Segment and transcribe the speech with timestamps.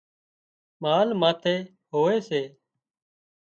[0.81, 1.55] مال ماٿي
[1.91, 2.41] هوئي سي